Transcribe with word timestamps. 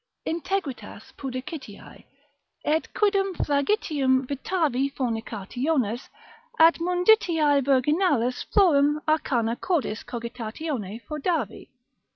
integritas 0.25 1.11
pudicitiae. 1.15 2.05
Et 2.65 2.91
quidem 2.91 3.35
flagitium 3.35 4.25
vitavi 4.25 4.91
fornicationis, 4.97 6.09
at 6.57 6.79
munditiae 6.79 7.61
virginalis 7.63 8.43
florem 8.51 8.99
arcana 9.07 9.55
cordis 9.55 10.01
cogitatione 10.03 11.01
foedavi. 11.07 11.67